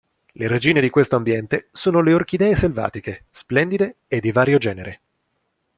Le 0.31 0.47
regine 0.47 0.81
di 0.81 0.89
questo 0.89 1.15
ambiente 1.15 1.67
sono 1.71 2.01
le 2.01 2.15
orchidee 2.15 2.55
selvatiche, 2.55 3.25
splendide 3.29 3.97
e 4.07 4.19
di 4.19 4.31
vario 4.31 4.57
genere. 4.57 5.01